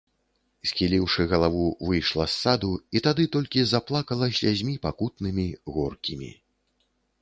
Схіліўшы 0.69 1.25
галаву, 1.33 1.65
выйшла 1.91 2.25
з 2.37 2.41
саду 2.45 2.73
і 2.97 3.05
тады 3.11 3.29
толькі 3.37 3.69
заплакала 3.75 4.33
слязьмі 4.41 4.75
пакутнымі, 4.89 5.51
горкімі. 5.79 6.37